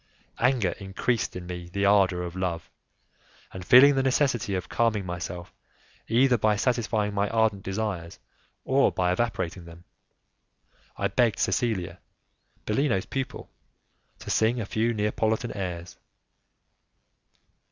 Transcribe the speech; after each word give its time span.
Anger 0.39 0.71
increased 0.79 1.35
in 1.35 1.45
me 1.45 1.69
the 1.71 1.85
ardour 1.85 2.23
of 2.23 2.35
love, 2.35 2.71
and 3.51 3.63
feeling 3.63 3.93
the 3.93 4.01
necessity 4.01 4.55
of 4.55 4.67
calming 4.67 5.05
myself 5.05 5.53
either 6.07 6.39
by 6.39 6.55
satisfying 6.55 7.13
my 7.13 7.29
ardent 7.29 7.61
desires 7.61 8.17
or 8.65 8.91
by 8.91 9.11
evaporating 9.11 9.65
them, 9.65 9.83
I 10.97 11.07
begged 11.07 11.37
Cecilia, 11.37 11.99
Bellino's 12.65 13.05
pupil, 13.05 13.51
to 14.17 14.31
sing 14.31 14.59
a 14.59 14.65
few 14.65 14.91
Neapolitan 14.91 15.55
airs. 15.55 15.97